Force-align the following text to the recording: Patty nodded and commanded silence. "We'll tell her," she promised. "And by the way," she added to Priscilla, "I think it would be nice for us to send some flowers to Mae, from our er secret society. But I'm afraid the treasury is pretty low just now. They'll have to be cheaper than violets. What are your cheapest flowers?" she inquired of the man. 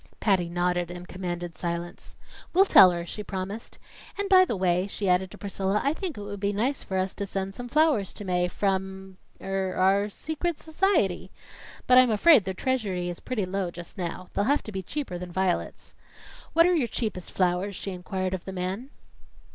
Patty 0.19 0.49
nodded 0.49 0.89
and 0.89 1.07
commanded 1.07 1.59
silence. 1.59 2.15
"We'll 2.55 2.65
tell 2.65 2.89
her," 2.89 3.05
she 3.05 3.21
promised. 3.21 3.77
"And 4.17 4.27
by 4.29 4.45
the 4.45 4.55
way," 4.55 4.87
she 4.87 5.07
added 5.07 5.29
to 5.29 5.37
Priscilla, 5.37 5.79
"I 5.85 5.93
think 5.93 6.17
it 6.17 6.23
would 6.23 6.39
be 6.39 6.53
nice 6.53 6.81
for 6.81 6.97
us 6.97 7.13
to 7.13 7.27
send 7.27 7.53
some 7.53 7.69
flowers 7.69 8.11
to 8.13 8.25
Mae, 8.25 8.47
from 8.47 9.17
our 9.39 10.05
er 10.05 10.09
secret 10.09 10.59
society. 10.59 11.29
But 11.85 11.99
I'm 11.99 12.09
afraid 12.09 12.45
the 12.45 12.55
treasury 12.55 13.09
is 13.09 13.19
pretty 13.19 13.45
low 13.45 13.69
just 13.69 13.95
now. 13.95 14.29
They'll 14.33 14.45
have 14.45 14.63
to 14.63 14.71
be 14.71 14.81
cheaper 14.81 15.19
than 15.19 15.31
violets. 15.31 15.93
What 16.53 16.65
are 16.65 16.73
your 16.73 16.87
cheapest 16.87 17.31
flowers?" 17.31 17.75
she 17.75 17.91
inquired 17.91 18.33
of 18.33 18.45
the 18.45 18.53
man. 18.53 18.89